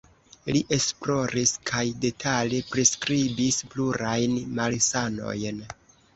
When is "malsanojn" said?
4.63-5.63